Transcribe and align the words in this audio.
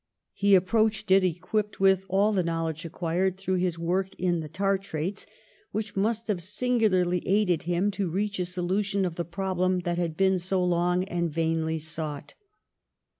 He 0.33 0.55
approached 0.55 1.11
it 1.11 1.23
equipped 1.23 1.79
with 1.79 2.05
all 2.09 2.33
the 2.33 2.41
knowledge 2.41 2.85
acquired 2.85 3.37
through 3.37 3.57
his 3.57 3.77
work 3.77 4.15
in 4.17 4.39
the 4.39 4.49
tartrates, 4.49 5.27
which 5.71 5.95
must 5.95 6.27
have 6.27 6.39
singu 6.39 6.89
larly 6.89 7.21
aided 7.23 7.61
him 7.69 7.91
to 7.91 8.09
reach 8.09 8.39
a 8.39 8.45
solution 8.45 9.05
of 9.05 9.13
the 9.13 9.23
prob 9.25 9.59
lem 9.59 9.79
that 9.81 9.99
had 9.99 10.17
been 10.17 10.39
so 10.39 10.65
long 10.65 11.03
and 11.03 11.31
vainly 11.31 11.77
sought. 11.77 12.33